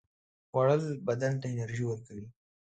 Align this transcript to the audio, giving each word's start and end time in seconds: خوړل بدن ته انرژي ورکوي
خوړل 0.49 0.83
بدن 1.07 1.33
ته 1.41 1.45
انرژي 1.53 1.83
ورکوي 1.87 2.25